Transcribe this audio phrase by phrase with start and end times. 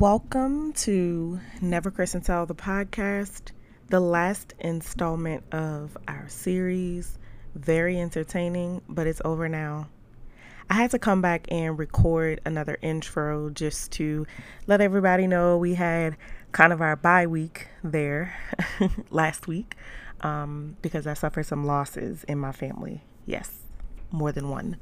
[0.00, 3.50] Welcome to Never Kris and Tell the podcast,
[3.90, 7.18] the last installment of our series.
[7.54, 9.90] Very entertaining, but it's over now.
[10.70, 14.26] I had to come back and record another intro just to
[14.66, 16.16] let everybody know we had
[16.50, 18.34] kind of our bye week there
[19.10, 19.76] last week
[20.22, 23.02] um, because I suffered some losses in my family.
[23.26, 23.50] Yes,
[24.10, 24.78] more than one.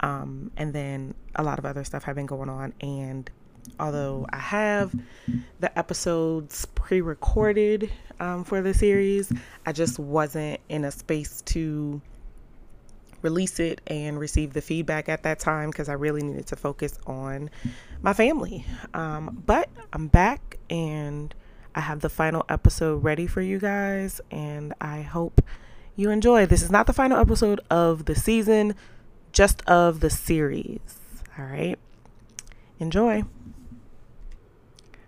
[0.00, 2.72] Um, and then a lot of other stuff have been going on.
[2.80, 3.30] And
[3.78, 4.94] although I have
[5.60, 7.90] the episodes pre recorded
[8.20, 9.32] um, for the series,
[9.66, 12.00] I just wasn't in a space to
[13.22, 16.98] release it and receive the feedback at that time because I really needed to focus
[17.06, 17.50] on
[18.02, 18.66] my family.
[18.92, 21.34] Um, but I'm back and
[21.74, 25.40] I have the final episode ready for you guys, and I hope
[25.96, 26.46] you enjoy.
[26.46, 28.76] This is not the final episode of the season,
[29.32, 30.80] just of the series.
[31.36, 31.76] All right.
[32.78, 33.24] Enjoy.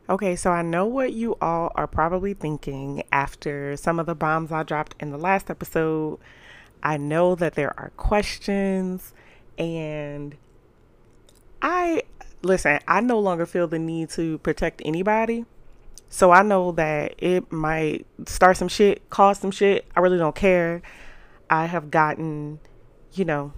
[0.09, 4.53] Okay, so I know what you all are probably thinking after some of the bombs
[4.53, 6.21] I dropped in the last episode.
[6.81, 9.13] I know that there are questions,
[9.59, 10.37] and
[11.61, 12.05] I
[12.43, 15.45] listen, I no longer feel the need to protect anybody.
[16.09, 19.87] So I know that it might start some shit, cause some shit.
[19.97, 20.83] I really don't care.
[21.51, 22.61] I have gotten,
[23.13, 23.53] you know,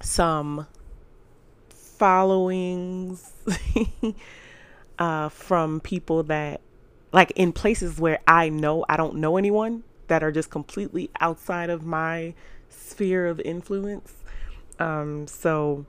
[0.00, 0.68] some
[1.68, 3.32] followings
[4.98, 6.60] uh, from people that,
[7.12, 11.70] like, in places where I know I don't know anyone that are just completely outside
[11.70, 12.34] of my
[12.68, 14.14] sphere of influence.
[14.78, 15.86] Um, so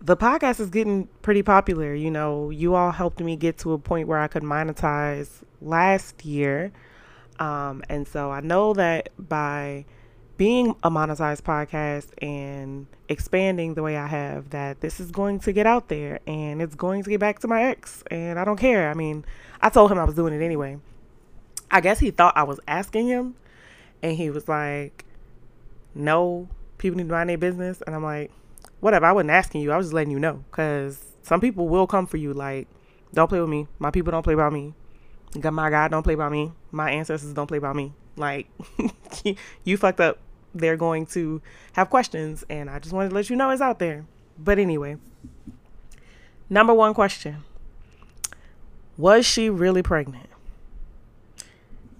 [0.00, 1.94] the podcast is getting pretty popular.
[1.94, 6.24] You know, you all helped me get to a point where I could monetize last
[6.24, 6.72] year.
[7.38, 9.84] Um, and so I know that by
[10.36, 15.52] being a monetized podcast and expanding the way I have, that this is going to
[15.52, 18.02] get out there and it's going to get back to my ex.
[18.10, 18.90] And I don't care.
[18.90, 19.24] I mean,
[19.60, 20.78] I told him I was doing it anyway.
[21.70, 23.34] I guess he thought I was asking him,
[24.02, 25.06] and he was like,
[25.94, 28.30] "No, people need to mind their business." And I'm like,
[28.80, 29.06] "Whatever.
[29.06, 29.72] I wasn't asking you.
[29.72, 32.34] I was just letting you know, because some people will come for you.
[32.34, 32.68] Like,
[33.14, 33.68] don't play with me.
[33.78, 34.74] My people don't play by me.
[35.42, 36.52] My God don't play by me.
[36.70, 37.94] My ancestors don't play by me.
[38.16, 38.48] Like,
[39.64, 40.18] you fucked up.
[40.54, 41.40] They're going to
[41.72, 44.04] have questions, and I just wanted to let you know it's out there.
[44.38, 44.96] But anyway,
[46.50, 47.44] number one question:
[48.96, 50.28] Was she really pregnant?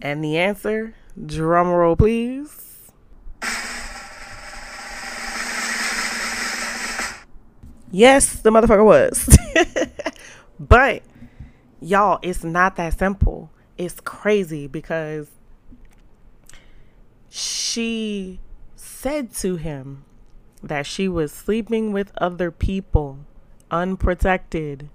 [0.00, 2.62] And the answer, drum roll please.
[7.94, 9.38] Yes, the motherfucker was.
[10.58, 11.02] but
[11.82, 13.50] y'all, it's not that simple.
[13.76, 15.28] It's crazy because
[17.34, 18.38] she
[18.76, 20.04] said to him
[20.62, 23.20] that she was sleeping with other people,
[23.70, 24.90] unprotected,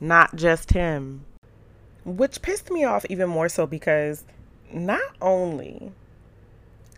[0.00, 1.24] not just him.
[2.04, 4.24] Which pissed me off even more so because
[4.72, 5.92] not only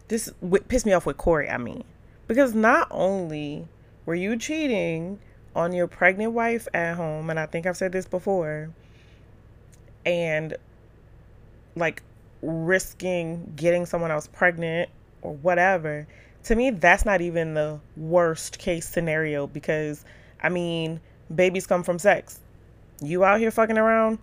[0.08, 0.32] this
[0.66, 1.84] pissed me off with Corey, I mean,
[2.26, 3.69] because not only
[4.06, 5.19] were you cheating
[5.54, 8.70] on your pregnant wife at home, and I think I've said this before,
[10.06, 10.56] and
[11.76, 12.02] like
[12.44, 14.91] risking getting someone else pregnant
[15.22, 16.06] or whatever,
[16.44, 20.05] to me, that's not even the worst case scenario because
[20.43, 21.00] I mean,
[21.34, 22.38] babies come from sex.
[23.00, 24.19] You out here fucking around,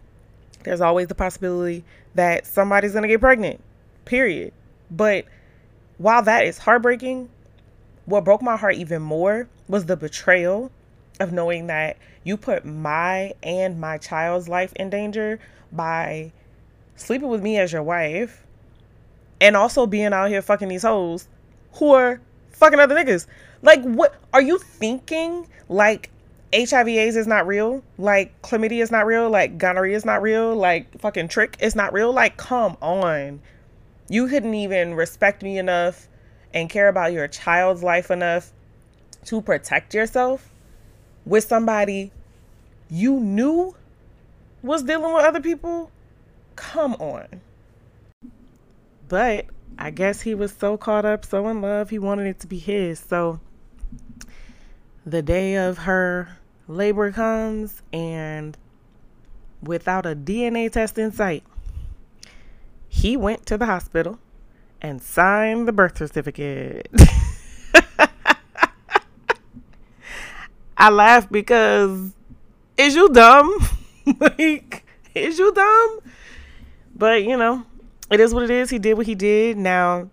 [0.63, 1.83] there's always the possibility
[2.15, 3.59] that somebody's to get pregnant,
[4.05, 4.53] period.
[4.91, 5.25] But
[5.97, 7.29] while that is heartbreaking,
[8.05, 10.71] what broke my heart even more was the betrayal
[11.19, 15.39] of knowing that you put my and my child's life in danger
[15.71, 16.31] by
[17.01, 18.45] sleeping with me as your wife
[19.39, 21.27] and also being out here fucking these hoes
[21.73, 23.27] who are fucking other niggas.
[23.61, 25.47] Like, what are you thinking?
[25.69, 26.09] Like,
[26.53, 27.81] HIV AIDS is not real.
[27.97, 29.29] Like chlamydia is not real.
[29.29, 30.53] Like gonorrhea is not real.
[30.55, 32.11] Like fucking trich is not real.
[32.11, 33.41] Like come on.
[34.09, 36.09] You couldn't even respect me enough
[36.53, 38.51] and care about your child's life enough
[39.25, 40.51] to protect yourself
[41.25, 42.11] with somebody
[42.89, 43.73] you knew
[44.61, 45.89] was dealing with other people.
[46.55, 47.41] Come on.
[49.07, 49.45] But
[49.77, 52.57] I guess he was so caught up, so in love, he wanted it to be
[52.57, 52.99] his.
[52.99, 53.39] So
[55.05, 56.37] the day of her
[56.67, 58.57] labor comes and
[59.61, 61.43] without a DNA test in sight,
[62.87, 64.19] he went to the hospital
[64.81, 66.87] and signed the birth certificate.
[70.77, 72.11] I laugh because
[72.77, 73.55] is you dumb?
[74.19, 74.83] like,
[75.13, 75.99] is you dumb?
[77.01, 77.65] But you know,
[78.11, 78.69] it is what it is.
[78.69, 79.57] He did what he did.
[79.57, 80.11] Now,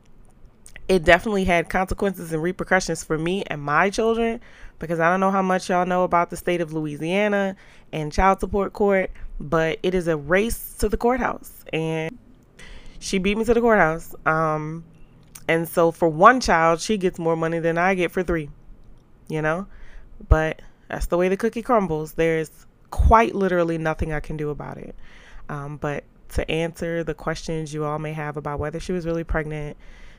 [0.88, 4.40] it definitely had consequences and repercussions for me and my children
[4.79, 7.56] because I don't know how much y'all know about the state of Louisiana
[7.93, 11.62] and child support court, but it is a race to the courthouse.
[11.75, 12.17] And
[13.00, 14.14] she beat me to the courthouse.
[14.25, 14.82] Um,
[15.46, 18.49] and so for one child, she gets more money than I get for three,
[19.29, 19.67] you know?
[20.26, 22.14] But that's the way the cookie crumbles.
[22.14, 22.50] There's
[22.88, 24.94] quite literally nothing I can do about it.
[25.50, 29.25] Um, but to answer the questions you all may have about whether she was really
[29.25, 29.76] pregnant,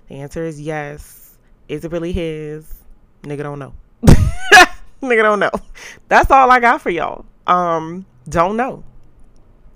[0.08, 1.38] the answer is yes.
[1.68, 2.82] Is it really his?
[3.24, 3.74] Nigga don't know.
[5.02, 5.52] Nigga don't know.
[6.08, 7.26] That's all I got for y'all.
[7.48, 8.84] Um, don't know.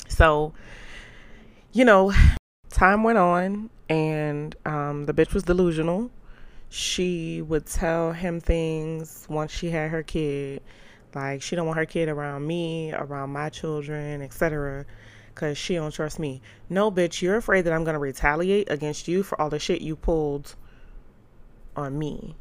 [0.08, 0.54] So,
[1.72, 2.14] you know,
[2.70, 6.12] time went on and um, the bitch was delusional.
[6.70, 10.62] She would tell him things once she had her kid,
[11.14, 14.86] like she don't want her kid around me, around my children, etc.
[15.36, 16.42] Cause she don't trust me.
[16.70, 19.96] No, bitch, you're afraid that I'm gonna retaliate against you for all the shit you
[19.96, 20.56] pulled
[21.76, 22.36] on me.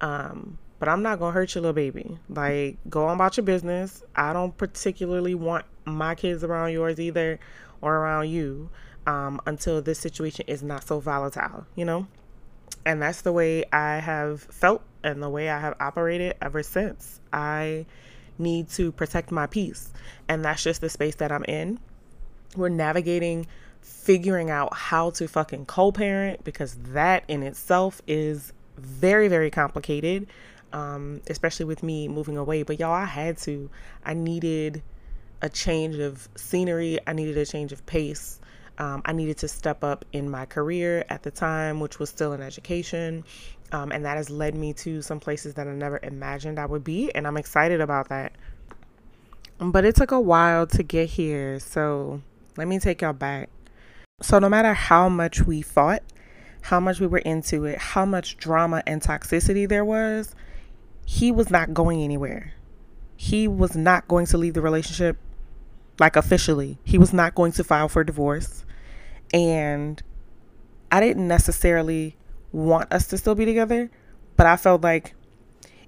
[0.00, 2.18] Um, but I'm not gonna hurt your little baby.
[2.28, 4.04] Like, go on about your business.
[4.14, 7.40] I don't particularly want my kids around yours either
[7.80, 8.70] or around you
[9.06, 12.06] um, until this situation is not so volatile, you know?
[12.86, 17.20] And that's the way I have felt and the way I have operated ever since.
[17.32, 17.86] I
[18.38, 19.92] need to protect my peace.
[20.28, 21.80] And that's just the space that I'm in.
[22.56, 23.46] We're navigating
[23.80, 30.26] figuring out how to fucking co parent because that in itself is very, very complicated
[30.72, 32.62] um, especially with me moving away.
[32.62, 33.70] But y'all, I had to.
[34.04, 34.82] I needed
[35.40, 36.98] a change of scenery.
[37.06, 38.40] I needed a change of pace.
[38.78, 42.32] Um, I needed to step up in my career at the time, which was still
[42.32, 43.24] in education.
[43.72, 46.84] Um, and that has led me to some places that I never imagined I would
[46.84, 47.12] be.
[47.14, 48.32] And I'm excited about that.
[49.58, 51.58] But it took a while to get here.
[51.58, 52.22] So
[52.58, 53.48] let me take y'all back.
[54.20, 56.02] So, no matter how much we fought,
[56.60, 60.34] how much we were into it, how much drama and toxicity there was,
[61.06, 62.52] he was not going anywhere.
[63.16, 65.16] He was not going to leave the relationship
[66.00, 66.78] like officially.
[66.84, 68.64] He was not going to file for divorce.
[69.32, 70.02] And
[70.90, 72.16] I didn't necessarily
[72.50, 73.88] want us to still be together,
[74.36, 75.14] but I felt like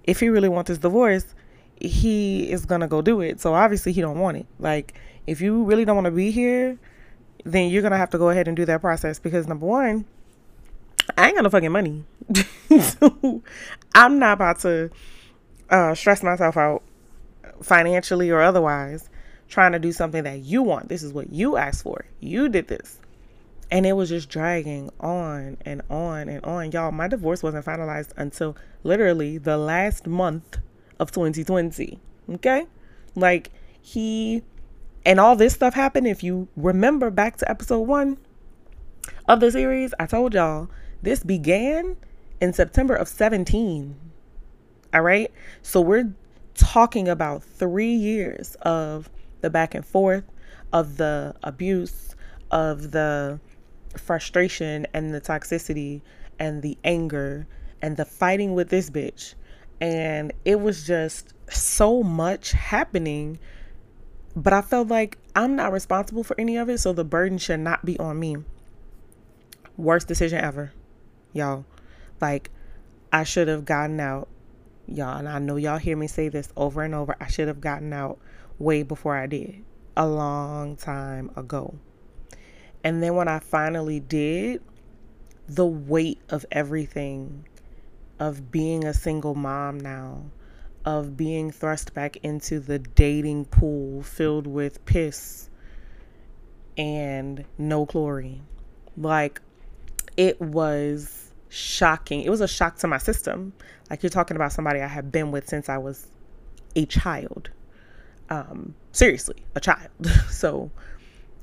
[0.05, 1.35] if he really wants this divorce,
[1.81, 3.41] he is gonna go do it.
[3.41, 4.47] So obviously he don't want it.
[4.61, 4.95] Like
[5.27, 6.79] if you really don't want to be here,
[7.45, 10.05] then you're gonna have to go ahead and do that process because number one,
[11.17, 12.05] I ain't got no fucking money.
[12.81, 13.43] so
[13.95, 14.91] I'm not about to
[15.71, 16.83] uh, stress myself out
[17.63, 19.09] financially or otherwise
[19.49, 20.89] trying to do something that you want.
[20.89, 22.05] This is what you asked for.
[22.21, 22.99] You did this.
[23.73, 26.73] And it was just dragging on and on and on.
[26.73, 30.59] Y'all, my divorce wasn't finalized until literally the last month
[30.99, 32.01] of 2020.
[32.35, 32.67] Okay?
[33.15, 33.51] Like,
[33.81, 34.43] he
[35.05, 36.07] and all this stuff happened.
[36.07, 38.19] If you remember back to episode one
[39.29, 40.71] of the series, I told y'all
[41.03, 41.97] this began
[42.41, 43.97] in September of 17.
[44.93, 45.31] All right.
[45.63, 46.13] So we're
[46.55, 49.09] talking about three years of
[49.41, 50.25] the back and forth,
[50.73, 52.15] of the abuse,
[52.51, 53.41] of the
[53.97, 56.03] frustration and the toxicity
[56.39, 57.47] and the anger
[57.83, 59.35] and the fighting with this bitch.
[59.81, 63.39] And it was just so much happening.
[64.37, 66.79] But I felt like I'm not responsible for any of it.
[66.79, 68.37] So the burden should not be on me.
[69.77, 70.73] Worst decision ever
[71.33, 71.65] y'all.
[72.21, 72.51] Like,
[73.13, 74.29] I should have gotten out,
[74.87, 75.19] y'all.
[75.19, 77.17] And I know y'all hear me say this over and over.
[77.21, 78.19] I should have gotten out
[78.59, 79.65] way before I did,
[79.97, 81.75] a long time ago.
[82.85, 84.63] And then when I finally did,
[85.49, 87.47] the weight of everything,
[88.19, 90.25] of being a single mom now,
[90.85, 95.51] of being thrust back into the dating pool filled with piss
[96.77, 98.47] and no chlorine.
[98.97, 99.41] Like,
[100.17, 102.23] it was shocking.
[102.23, 103.53] It was a shock to my system.
[103.91, 106.07] Like you're talking about somebody I have been with since I was
[106.77, 107.51] a child.
[108.31, 109.91] Um, seriously, a child.
[110.31, 110.71] so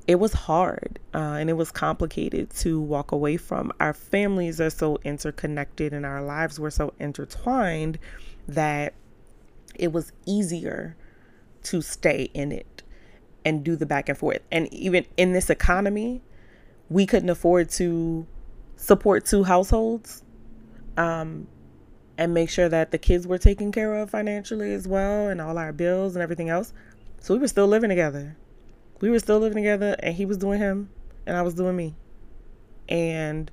[0.08, 3.72] it was hard uh, and it was complicated to walk away from.
[3.80, 8.00] Our families are so interconnected and our lives were so intertwined
[8.48, 8.94] that
[9.76, 10.96] it was easier
[11.64, 12.84] to stay in it
[13.46, 14.42] and do the back and forth.
[14.52, 16.22] And even in this economy,
[16.90, 18.26] we couldn't afford to
[18.76, 20.24] support two households
[20.98, 21.48] um,
[22.18, 25.58] and make sure that the kids were taken care of financially as well and all
[25.58, 26.74] our bills and everything else.
[27.22, 28.38] So we were still living together.
[29.02, 30.90] We were still living together and he was doing him
[31.26, 31.96] and I was doing me.
[32.90, 33.52] And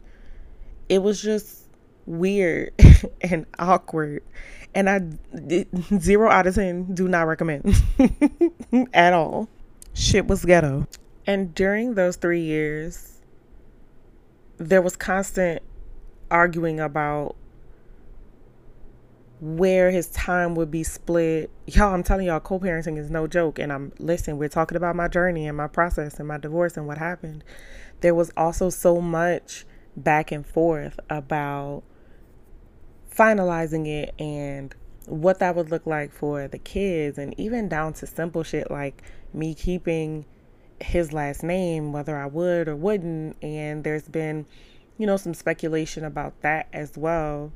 [0.88, 1.64] it was just
[2.06, 2.72] weird
[3.20, 4.22] and awkward.
[4.74, 5.00] And I
[5.98, 7.74] zero out of 10 do not recommend
[8.92, 9.48] at all.
[9.92, 10.86] Shit was ghetto.
[11.26, 13.20] And during those three years,
[14.58, 15.62] there was constant
[16.30, 17.36] arguing about
[19.40, 21.50] where his time would be split.
[21.66, 23.58] Y'all, I'm telling y'all, co parenting is no joke.
[23.58, 26.86] And I'm, listen, we're talking about my journey and my process and my divorce and
[26.86, 27.44] what happened.
[28.00, 29.64] There was also so much
[29.96, 31.82] back and forth about
[33.16, 34.74] finalizing it and
[35.06, 39.02] what that would look like for the kids, and even down to simple shit like
[39.32, 40.24] me keeping
[40.80, 43.36] his last name, whether I would or wouldn't.
[43.42, 44.46] And there's been,
[44.98, 47.52] you know, some speculation about that as well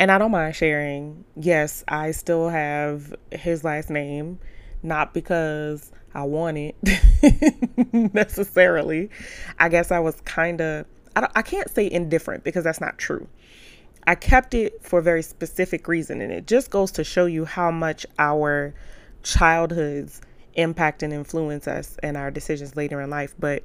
[0.00, 1.26] and I don't mind sharing.
[1.36, 4.40] Yes, I still have his last name,
[4.82, 6.74] not because I want it
[8.14, 9.10] necessarily.
[9.58, 13.28] I guess I was kind of, I, I can't say indifferent because that's not true.
[14.06, 17.44] I kept it for a very specific reason, and it just goes to show you
[17.44, 18.74] how much our
[19.22, 20.20] childhoods
[20.54, 23.34] impact and influence us and our decisions later in life.
[23.38, 23.62] But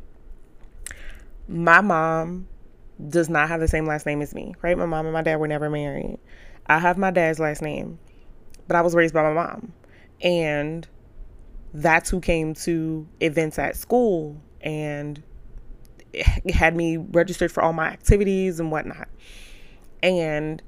[1.48, 2.48] my mom
[3.10, 4.78] does not have the same last name as me, right?
[4.78, 6.20] My mom and my dad were never married.
[6.68, 8.00] I have my dad's last name,
[8.68, 9.74] but I was raised by my mom.
[10.22, 10.88] And
[11.74, 15.22] that's who came to events at school and
[16.54, 19.08] had me registered for all my activities and whatnot.
[20.06, 20.62] And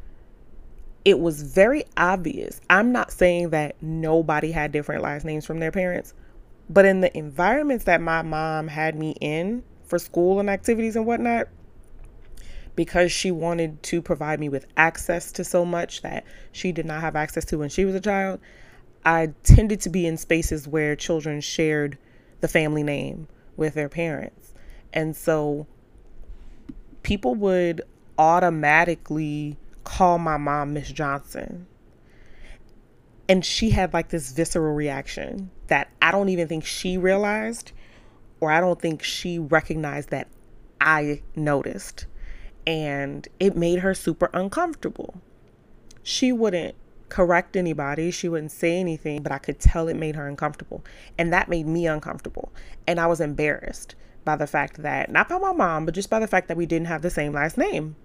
[1.05, 2.59] it was very obvious.
[2.71, 6.15] I'm not saying that nobody had different last names from their parents,
[6.69, 11.05] but in the environments that my mom had me in for school and activities and
[11.05, 11.47] whatnot,
[12.75, 17.01] because she wanted to provide me with access to so much that she did not
[17.01, 18.39] have access to when she was a child,
[19.05, 21.99] I tended to be in spaces where children shared
[22.41, 24.53] the family name with their parents.
[24.93, 25.67] And so
[27.03, 27.83] people would
[28.17, 31.67] automatically call my mom Miss Johnson.
[33.29, 37.71] And she had like this visceral reaction that I don't even think she realized,
[38.39, 40.27] or I don't think she recognized that
[40.79, 42.05] I noticed
[42.67, 45.21] and it made her super uncomfortable.
[46.03, 46.75] She wouldn't
[47.07, 50.83] correct anybody, she wouldn't say anything, but I could tell it made her uncomfortable.
[51.17, 52.51] And that made me uncomfortable.
[52.85, 53.95] And I was embarrassed
[54.25, 56.65] by the fact that, not by my mom, but just by the fact that we
[56.65, 57.95] didn't have the same last name.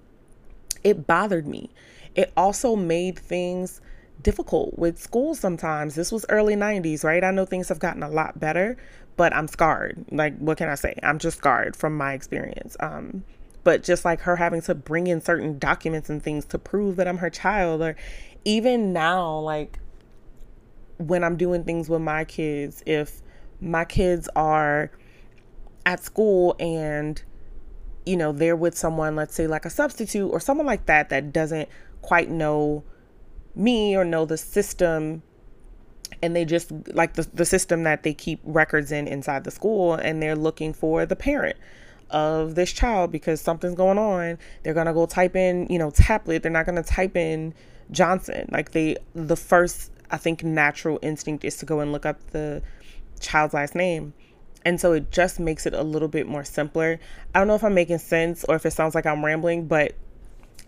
[0.85, 1.71] It bothered me.
[2.15, 3.81] It also made things
[4.23, 5.95] difficult with school sometimes.
[5.95, 7.25] This was early 90s, right?
[7.25, 8.77] I know things have gotten a lot better,
[9.17, 10.05] but I'm scarred.
[10.11, 10.95] Like, what can I say?
[11.03, 12.77] I'm just scarred from my experience.
[12.81, 13.25] Um,
[13.65, 17.07] but just like her having to bring in certain documents and things to prove that
[17.07, 17.97] I'm her child or
[18.45, 19.79] even now like
[20.99, 23.23] when I'm doing things with my kids if
[23.61, 24.91] my kids are
[25.87, 27.23] at school and
[28.06, 31.32] you know they're with someone let's say like a substitute or someone like that that
[31.32, 31.68] doesn't
[32.00, 32.82] quite know
[33.54, 35.23] me or know the system
[36.23, 39.94] and they just like the, the system that they keep records in inside the school
[39.94, 41.56] and they're looking for the parent
[42.12, 44.38] of this child because something's going on.
[44.62, 46.42] They're gonna go type in, you know, tablet.
[46.42, 47.54] They're not gonna type in
[47.90, 48.49] Johnson.
[48.52, 52.62] Like they, the first, I think, natural instinct is to go and look up the
[53.18, 54.12] child's last name.
[54.64, 57.00] And so it just makes it a little bit more simpler.
[57.35, 59.95] I don't know if I'm making sense or if it sounds like I'm rambling, but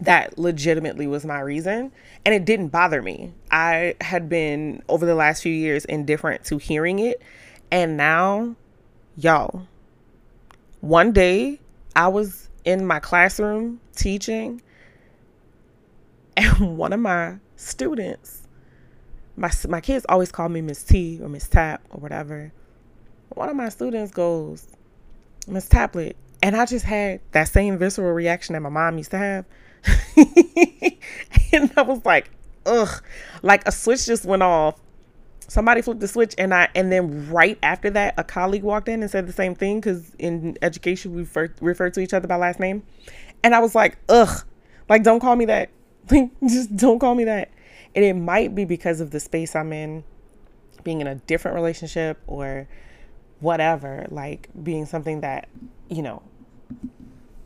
[0.01, 1.93] that legitimately was my reason.
[2.25, 3.33] And it didn't bother me.
[3.51, 7.23] I had been, over the last few years, indifferent to hearing it.
[7.71, 8.57] And now,
[9.17, 9.67] y'all,
[10.81, 11.61] one day
[11.95, 14.63] I was in my classroom teaching,
[16.37, 18.49] and one of my students,
[19.37, 22.53] my, my kids always call me Miss T or Miss Tap or whatever.
[23.35, 24.67] One of my students goes,
[25.49, 26.15] Miss Taplet.
[26.43, 29.45] And I just had that same visceral reaction that my mom used to have.
[31.53, 32.31] and I was like,
[32.67, 33.03] ugh,
[33.43, 34.81] like a switch just went off.
[35.47, 39.03] Somebody flipped the switch and i and then right after that a colleague walked in
[39.03, 42.37] and said the same thing because in education we refer, refer to each other by
[42.37, 42.83] last name.
[43.43, 44.45] And i was like ugh.
[44.89, 45.71] Like don't call me that.
[46.49, 47.51] Just don't call me that.
[47.95, 50.03] And it might be because of the space i'm in
[50.83, 52.67] being in a different relationship or
[53.45, 55.49] whatever like being something that
[55.89, 56.23] you know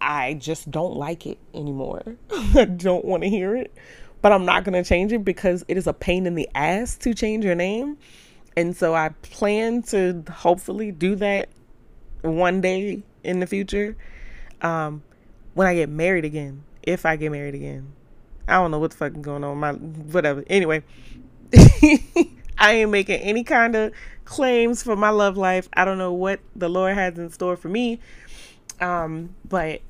[0.01, 2.17] i just don't like it anymore
[2.55, 3.75] i don't want to hear it
[4.21, 6.97] but I'm not going to change it because it is a pain in the ass
[6.99, 7.99] to change your name.
[8.57, 11.49] And so I plan to hopefully do that
[12.23, 13.97] one day in the future
[14.61, 15.03] um,
[15.55, 16.65] when I get married again.
[16.83, 17.93] If I get married again.
[18.49, 19.59] I don't know what what's fucking going on.
[19.59, 20.43] My whatever.
[20.49, 20.83] Anyway,
[22.59, 23.93] I ain't making any kind of
[24.25, 25.69] claims for my love life.
[25.73, 28.01] I don't know what the Lord has in store for me.
[28.81, 29.81] Um, but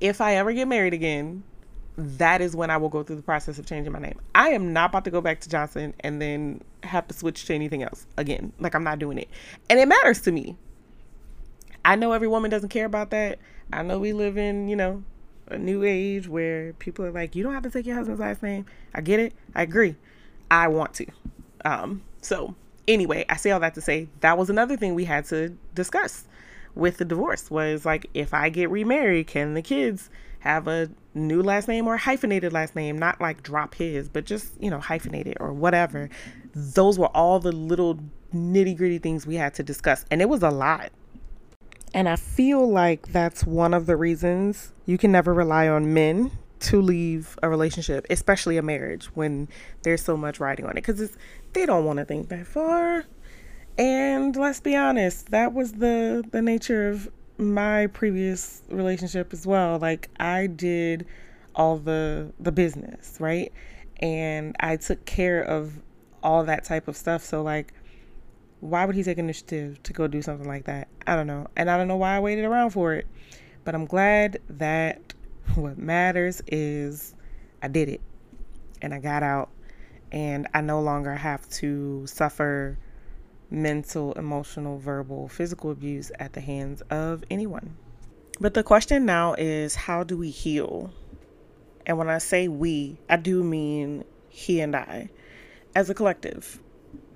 [0.00, 1.42] if I ever get married again,
[1.96, 4.18] that is when I will go through the process of changing my name.
[4.34, 7.54] I am not about to go back to Johnson and then have to switch to
[7.54, 8.52] anything else again.
[8.58, 9.28] Like I'm not doing it.
[9.68, 10.56] And it matters to me.
[11.84, 13.38] I know every woman doesn't care about that.
[13.72, 15.02] I know we live in, you know,
[15.48, 18.42] a new age where people are like, you don't have to take your husband's last
[18.42, 18.66] name.
[18.94, 19.34] I get it.
[19.54, 19.96] I agree.
[20.50, 21.06] I want to.
[21.64, 22.54] Um, so
[22.88, 26.24] anyway, I say all that to say that was another thing we had to discuss
[26.74, 31.42] with the divorce was like if I get remarried, can the kids have a new
[31.42, 35.36] last name or hyphenated last name, not like drop his, but just, you know, hyphenated
[35.40, 36.08] or whatever.
[36.54, 37.98] Those were all the little
[38.34, 40.04] nitty gritty things we had to discuss.
[40.10, 40.90] And it was a lot.
[41.92, 46.30] And I feel like that's one of the reasons you can never rely on men
[46.60, 49.48] to leave a relationship, especially a marriage, when
[49.82, 50.86] there's so much riding on it.
[50.86, 51.16] Because
[51.52, 53.04] they don't want to think that far.
[53.78, 59.78] And let's be honest, that was the the nature of my previous relationship as well.
[59.78, 61.06] Like I did
[61.54, 63.52] all the the business, right?
[63.98, 65.72] And I took care of
[66.22, 67.22] all that type of stuff.
[67.22, 67.72] So like
[68.60, 70.88] why would he take initiative to go do something like that?
[71.06, 71.46] I don't know.
[71.56, 73.06] And I don't know why I waited around for it.
[73.64, 75.14] But I'm glad that
[75.54, 77.14] what matters is
[77.62, 78.00] I did it
[78.82, 79.50] and I got out
[80.12, 82.78] and I no longer have to suffer
[83.50, 87.76] mental, emotional, verbal, physical abuse at the hands of anyone.
[88.40, 90.92] But the question now is how do we heal?
[91.84, 95.10] And when I say we, I do mean he and I
[95.74, 96.60] as a collective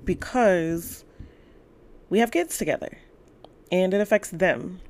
[0.05, 1.05] because
[2.11, 2.99] we have kids together
[3.71, 4.81] and it affects them.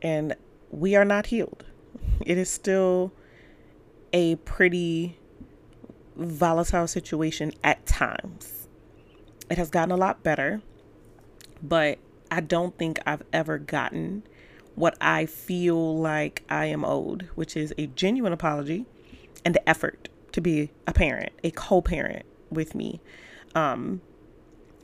[0.00, 0.34] And
[0.70, 1.64] we are not healed.
[2.24, 3.12] It is still
[4.12, 5.18] a pretty
[6.16, 8.68] volatile situation at times.
[9.50, 10.62] It has gotten a lot better,
[11.62, 11.98] but
[12.30, 14.22] I don't think I've ever gotten
[14.74, 18.86] what I feel like I am owed, which is a genuine apology
[19.44, 23.00] and the effort to be a parent, a co parent with me.
[23.54, 24.00] Um,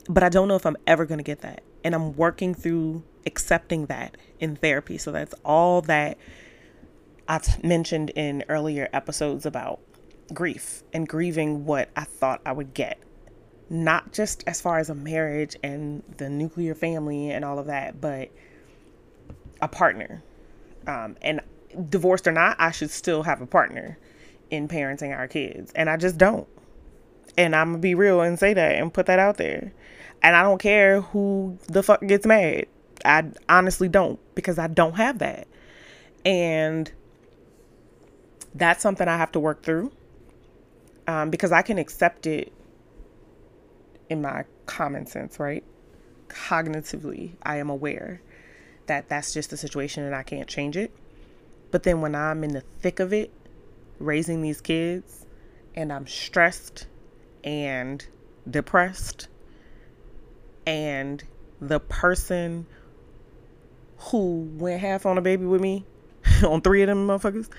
[0.07, 1.63] but I don't know if I'm ever going to get that.
[1.83, 4.97] And I'm working through accepting that in therapy.
[4.97, 6.17] So that's all that
[7.29, 9.79] I mentioned in earlier episodes about
[10.33, 12.97] grief and grieving what I thought I would get.
[13.69, 18.01] Not just as far as a marriage and the nuclear family and all of that,
[18.01, 18.31] but
[19.61, 20.23] a partner.
[20.87, 21.41] Um, and
[21.89, 23.99] divorced or not, I should still have a partner
[24.49, 25.71] in parenting our kids.
[25.75, 26.47] And I just don't.
[27.37, 29.71] And I'm going to be real and say that and put that out there.
[30.23, 32.65] And I don't care who the fuck gets mad.
[33.05, 35.47] I honestly don't because I don't have that.
[36.25, 36.91] And
[38.55, 39.91] that's something I have to work through
[41.07, 42.51] um, because I can accept it
[44.09, 45.63] in my common sense, right?
[46.27, 48.21] Cognitively, I am aware
[48.87, 50.91] that that's just the situation and I can't change it.
[51.71, 53.31] But then when I'm in the thick of it,
[53.99, 55.25] raising these kids,
[55.75, 56.87] and I'm stressed
[57.43, 58.05] and
[58.49, 59.27] depressed
[60.65, 61.23] and
[61.61, 62.65] the person
[63.97, 65.85] who went half on a baby with me
[66.45, 67.49] on three of them motherfuckers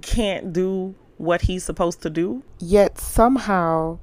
[0.00, 3.98] can't do what he's supposed to do, yet somehow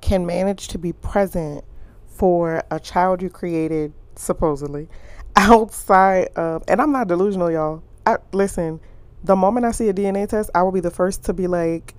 [0.00, 1.64] can manage to be present
[2.06, 4.88] for a child you created supposedly
[5.36, 7.82] outside of and I'm not delusional y'all.
[8.06, 8.80] I listen,
[9.24, 11.94] the moment I see a DNA test, I will be the first to be like,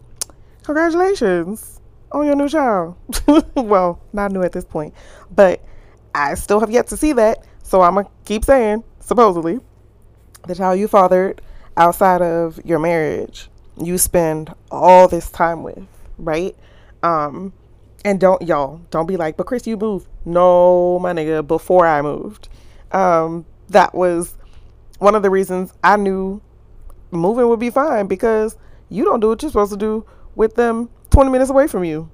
[0.63, 2.95] Congratulations on your new child.
[3.55, 4.93] well, not new at this point,
[5.33, 5.63] but
[6.13, 7.45] I still have yet to see that.
[7.63, 9.59] So I'm going to keep saying, supposedly,
[10.47, 11.41] the child you fathered
[11.81, 15.83] outside of your marriage, you spend all this time with,
[16.19, 16.55] right?
[17.01, 17.53] Um,
[18.05, 20.07] and don't, y'all, don't be like, but Kris, you moved.
[20.23, 22.49] No, my nigga, before I moved.
[22.91, 24.37] Um, that was
[24.99, 26.39] one of the reasons I knew
[27.09, 28.55] moving would be fine because
[28.89, 32.11] you don't do what you're supposed to do with them 20 minutes away from you.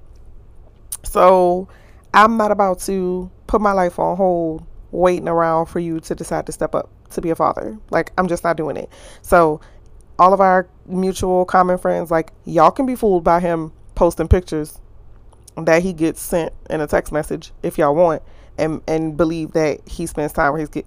[1.04, 1.68] So
[2.14, 6.46] I'm not about to put my life on hold waiting around for you to decide
[6.46, 7.78] to step up to be a father.
[7.90, 8.90] Like, I'm just not doing it.
[9.22, 9.60] So,
[10.18, 14.80] all of our mutual common friends, like, y'all can be fooled by him posting pictures
[15.56, 18.22] that he gets sent in a text message if y'all want
[18.56, 20.86] and and believe that he spends time with his kid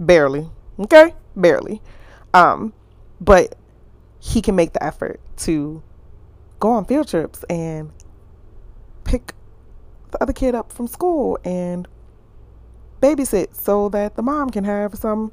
[0.00, 1.80] barely okay barely
[2.34, 2.72] um
[3.20, 3.56] but
[4.18, 5.82] he can make the effort to
[6.58, 7.90] go on field trips and
[9.04, 9.34] pick
[10.10, 11.86] the other kid up from school and
[13.06, 15.32] babysit so that the mom can have some,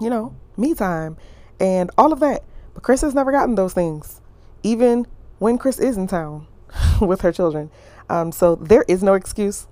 [0.00, 1.16] you know, me time
[1.60, 2.42] and all of that.
[2.74, 4.20] But Kris has never gotten those things,
[4.62, 5.06] even
[5.38, 6.46] when Kris is in town
[7.00, 7.70] with her children.
[8.08, 9.66] Um, so there is no excuse,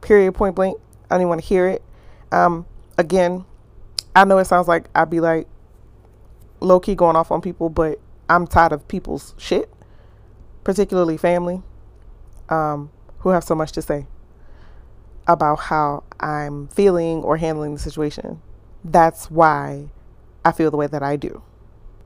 [0.00, 0.78] period, point blank.
[1.10, 1.82] I don't even want to hear it.
[2.32, 2.66] Um,
[2.96, 3.44] again,
[4.14, 5.48] I know it sounds like I'd be like
[6.60, 9.68] low key going off on people, but I'm tired of people's shit,
[10.62, 11.62] particularly family,
[12.48, 14.06] um, who have so much to say
[15.32, 18.42] about how I'm feeling or handling the situation.
[18.84, 19.90] That's why
[20.44, 21.42] I feel the way that I do.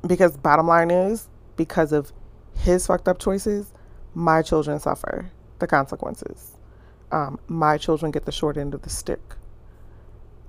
[0.06, 2.12] Because bottom line is, because of
[2.54, 3.72] his fucked up choices,
[4.12, 6.56] my children suffer the consequences.
[7.12, 9.36] Um, my children get the short end of the stick,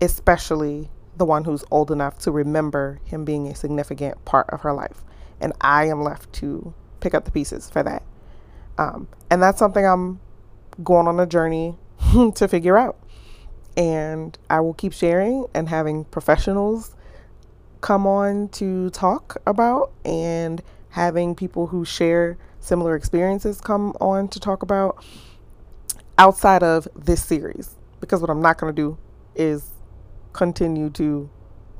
[0.01, 4.73] especially the one who's old enough to remember him being a significant part of her
[4.73, 5.03] life.
[5.39, 8.03] And I am left to pick up the pieces for that.
[8.77, 10.19] Um, and that's something I'm
[10.83, 11.77] going on a journey
[12.35, 12.97] to figure out.
[13.77, 16.95] And I will keep sharing and having professionals
[17.81, 24.39] come on to talk about and having people who share similar experiences come on to
[24.39, 25.03] talk about
[26.17, 27.75] outside of this series.
[27.99, 28.97] Because what I'm not going to do
[29.35, 29.71] is
[30.33, 31.29] continue to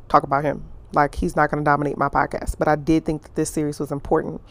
[0.10, 0.65] talk about him.
[0.93, 2.58] Like, he's not going to dominate my podcast.
[2.58, 4.41] But I did think that this series was important.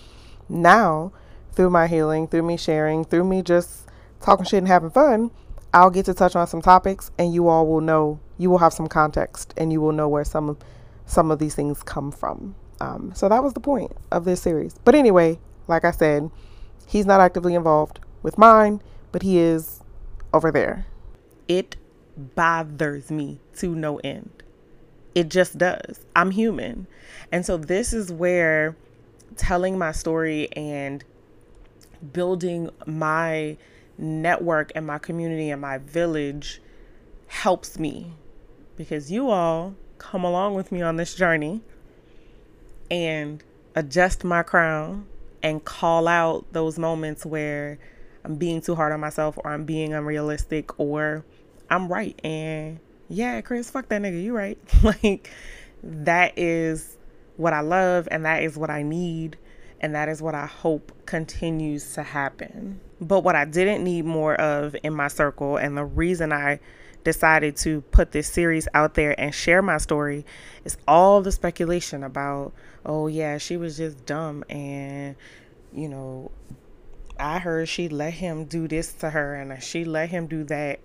[0.48, 1.12] Now,
[1.53, 3.88] through my healing, through me sharing, through me just
[4.20, 5.31] talking shit and having fun,
[5.74, 8.72] I'll get to touch on some topics and you all will know, you will have
[8.72, 10.58] some context and you will know where some of,
[11.04, 12.54] some of these things come from.
[12.80, 14.76] Um, so that was the point of this series.
[14.84, 16.30] But anyway, like I said,
[16.87, 19.80] he's not actively involved with mine, but he is
[20.32, 20.87] over there.
[21.48, 21.76] It
[22.16, 24.30] bothers me to no end.
[25.16, 26.06] It just does.
[26.14, 26.87] I'm human.
[27.32, 28.76] And so this is where
[29.37, 31.02] telling my story and
[32.12, 33.56] building my
[33.98, 36.61] network and my community and my village
[37.26, 38.12] helps me.
[38.76, 41.62] Because you all come along with me on this journey
[42.90, 43.42] and
[43.74, 45.07] adjust my crown
[45.42, 47.78] and call out those moments where
[48.24, 51.24] I'm being too hard on myself or I'm being unrealistic or
[51.70, 52.18] I'm right.
[52.24, 54.59] And yeah, Kris, fuck that nigga, you right.
[54.83, 55.30] like
[55.83, 56.96] that is
[57.37, 59.37] what I love and that is what I need
[59.80, 62.80] and that is what I hope continues to happen.
[63.00, 66.60] But what I didn't need more of in my circle, and the reason I
[67.04, 70.24] decided to put this series out there and share my story
[70.64, 72.52] is all the speculation about,
[72.84, 74.42] oh, yeah, she was just dumb.
[74.48, 75.14] And,
[75.72, 76.30] you know,
[77.18, 80.80] I heard she let him do this to her and she let him do that.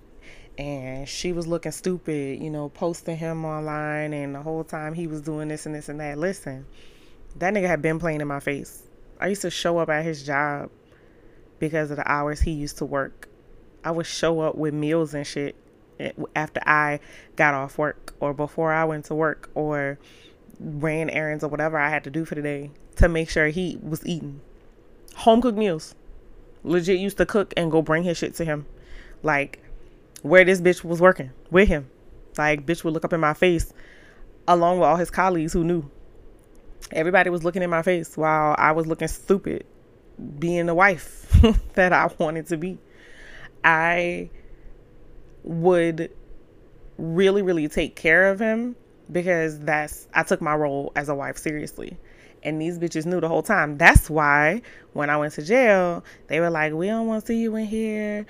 [0.58, 4.12] And she was looking stupid, you know, posting him online.
[4.12, 6.18] And the whole time he was doing this and this and that.
[6.18, 6.66] Listen,
[7.38, 8.84] that nigga had been playing in my face.
[9.20, 10.70] I used to show up at his job
[11.60, 13.28] because of the hours he used to work.
[13.84, 15.56] I would show up with meals and shit
[16.00, 17.00] eh, after I
[17.36, 20.00] got off work or before I went to work or
[20.60, 23.78] ran errands or whatever I had to do for the day to make sure he
[23.82, 24.42] was eating.
[25.16, 25.96] Home cooked meals.
[26.64, 28.66] Legit used to cook and go bring his shit to him.
[29.24, 29.62] Like
[30.22, 31.90] where this bitch was working with him.
[32.38, 33.74] Like bitch would look up in my face
[34.48, 35.90] along with all his colleagues who knew
[36.92, 39.66] everybody was looking in my face while I was looking stupid
[40.40, 41.32] being the wife
[41.76, 42.78] that I wanted to be.
[43.64, 44.30] I
[45.44, 46.12] would
[46.98, 48.76] really, really take care of him
[49.12, 51.98] because that's, I took my role as a wife seriously.
[52.44, 53.78] And these bitches knew the whole time.
[53.78, 54.62] That's why
[54.94, 57.66] when I went to jail, they were like, we don't want to see you in
[57.66, 58.26] here.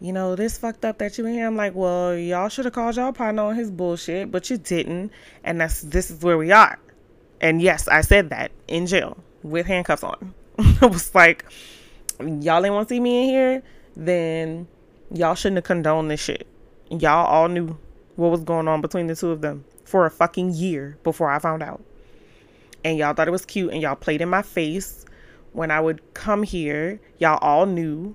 [0.00, 1.46] You know, this fucked up that you in here.
[1.46, 5.12] I'm like, well, y'all should have called y'all partner on his bullshit, but you didn't.
[5.44, 6.78] And that's, this is where we are.
[7.40, 10.34] And yes, I said that in jail with handcuffs on.
[10.58, 11.44] it was like,
[12.18, 13.62] y'all ain't want to see me in here,
[13.96, 14.68] then
[15.12, 16.46] y'all shouldn't have condoned this shit.
[16.90, 17.78] Y'all all knew
[18.16, 21.38] what was going on between the two of them for a fucking year before I
[21.38, 21.82] found out.
[22.84, 25.04] And y'all thought it was cute and y'all played in my face
[25.52, 27.00] when I would come here.
[27.18, 28.14] Y'all all knew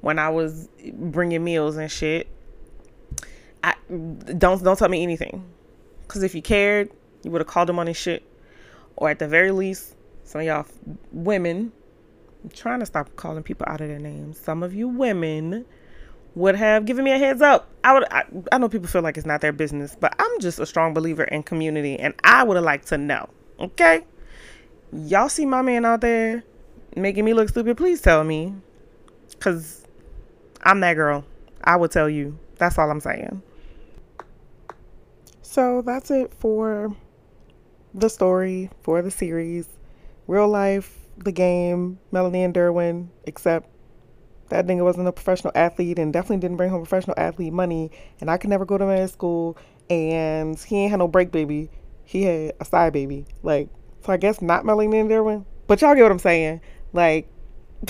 [0.00, 2.28] when I was bringing meals and shit.
[3.62, 5.44] I don't don't tell me anything.
[6.08, 6.90] Cuz if you cared,
[7.22, 8.22] you would have called him on his shit
[8.96, 10.66] or at the very least, some of y'all
[11.12, 11.72] women,
[12.42, 14.38] I'm trying to stop calling people out of their names.
[14.38, 15.64] Some of you women
[16.34, 17.68] would have given me a heads up.
[17.82, 20.58] I would I, I know people feel like it's not their business, but I'm just
[20.58, 23.28] a strong believer in community and I would have liked to know.
[23.58, 24.04] Okay?
[24.92, 26.44] Y'all see my man out there
[26.94, 28.54] making me look stupid, please tell me.
[29.40, 29.86] Cause
[30.62, 31.24] I'm that girl.
[31.64, 32.38] I would tell you.
[32.58, 33.42] That's all I'm saying.
[35.42, 36.94] So that's it for
[37.96, 39.66] the story for the series.
[40.26, 43.68] Real life, the game, Melanie and Derwin, except
[44.50, 47.90] that nigga wasn't a professional athlete and definitely didn't bring home professional athlete money.
[48.20, 49.56] And I could never go to med school.
[49.88, 51.70] And he ain't had no break baby.
[52.04, 53.26] He had a side baby.
[53.42, 53.68] Like,
[54.04, 55.44] so I guess not Melanie and Derwin.
[55.66, 56.60] But y'all get what I'm saying.
[56.92, 57.28] Like,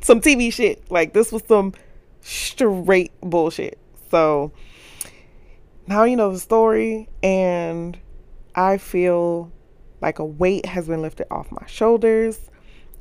[0.00, 0.90] some TV shit.
[0.90, 1.72] Like, this was some
[2.20, 3.78] straight bullshit.
[4.10, 4.52] So
[5.86, 7.08] now you know the story.
[7.22, 7.98] And
[8.56, 9.52] I feel
[10.00, 12.50] like a weight has been lifted off my shoulders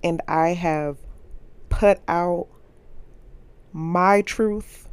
[0.04, 0.98] and I have
[1.70, 2.48] put out
[3.74, 4.88] my truth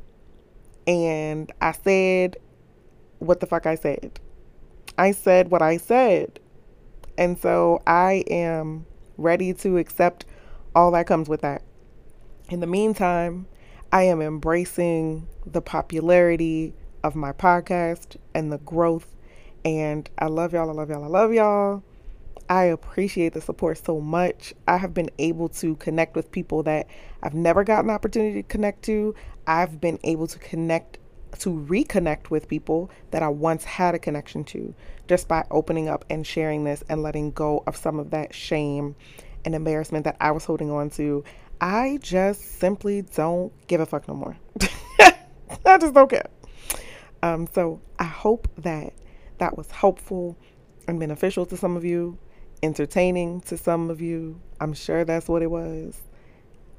[0.86, 2.36] and I said
[3.18, 4.18] what the fuck I said.
[4.98, 6.40] I said what I said.
[7.18, 10.24] And so I am ready to accept
[10.74, 11.62] all that comes with that.
[12.48, 13.46] In the meantime,
[13.92, 19.06] I am embracing the popularity of my podcast and the growth.
[19.64, 20.68] And I love y'all.
[20.68, 21.04] I love y'all.
[21.04, 21.82] I love y'all.
[22.48, 24.52] I appreciate the support so much.
[24.66, 26.86] I have been able to connect with people that
[27.22, 29.14] I've never gotten an opportunity to connect to.
[29.46, 30.98] I've been able to connect
[31.38, 34.74] to reconnect with people that I once had a connection to
[35.08, 38.94] just by opening up and sharing this and letting go of some of that shame
[39.44, 41.24] and embarrassment that I was holding on to.
[41.60, 44.36] I just simply don't give a fuck no more.
[45.64, 46.26] I just don't care.
[47.22, 48.92] Um, so I hope that
[49.42, 50.38] that was helpful
[50.86, 52.16] and beneficial to some of you,
[52.62, 54.40] entertaining to some of you.
[54.60, 56.00] I'm sure that's what it was.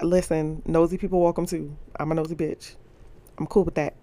[0.02, 1.76] Listen, nosy people welcome too.
[2.00, 2.76] I'm a nosy bitch.
[3.38, 3.96] I'm cool with that.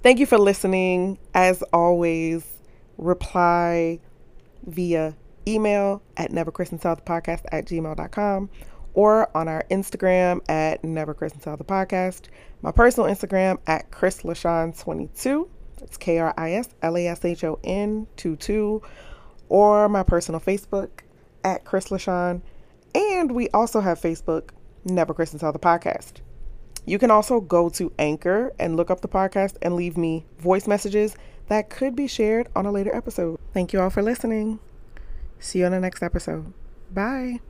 [0.00, 1.18] Thank you for listening.
[1.34, 2.44] As always,
[2.98, 3.98] reply
[4.64, 5.16] via
[5.48, 8.48] email at neverkrisandtellpodcast at gmail.com
[8.94, 12.28] or on our Instagram at neverkrisandtellpodcast.
[12.62, 15.48] My personal Instagram at krislashon22.
[15.82, 18.82] It's K R I S L A S H O N 2 2,
[19.48, 20.90] or my personal Facebook
[21.44, 22.42] at Kris LaShon.
[22.94, 24.50] And we also have Facebook,
[24.84, 26.14] Never Kris and Tell the Podcast.
[26.86, 30.66] You can also go to Anchor and look up the podcast and leave me voice
[30.66, 31.16] messages
[31.48, 33.38] that could be shared on a later episode.
[33.52, 34.60] Thank you all for listening.
[35.38, 36.52] See you on the next episode.
[36.92, 37.40] Bye.